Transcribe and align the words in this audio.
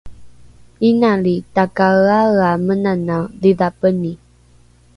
inali 0.89 1.33
takaeaea 1.59 2.51
menanae 2.65 3.21
dhidhapeni 3.43 4.11